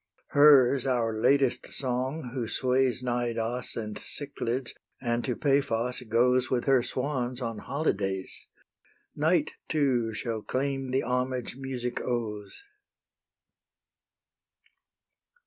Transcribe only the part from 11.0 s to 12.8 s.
homage music owes.